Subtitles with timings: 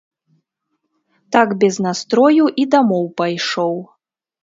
[1.33, 3.75] Так без настрою і дамоў пайшоў.